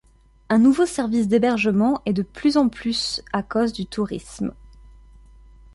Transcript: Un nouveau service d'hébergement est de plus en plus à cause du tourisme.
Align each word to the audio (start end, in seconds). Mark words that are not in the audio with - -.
Un 0.49 0.57
nouveau 0.57 0.87
service 0.87 1.27
d'hébergement 1.27 2.01
est 2.07 2.13
de 2.13 2.23
plus 2.23 2.57
en 2.57 2.69
plus 2.69 3.21
à 3.33 3.43
cause 3.43 3.71
du 3.71 3.85
tourisme. 3.85 4.51